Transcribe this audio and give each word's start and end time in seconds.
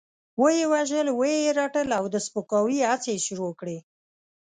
وه 0.39 0.49
يې 0.57 0.65
وژل، 0.73 1.07
وه 1.19 1.27
يې 1.43 1.51
رټل 1.59 1.89
او 1.99 2.05
د 2.13 2.15
سپکاوي 2.25 2.79
هڅې 2.89 3.11
يې 3.15 3.23
شروع 3.27 3.53
کړې. 3.59 3.77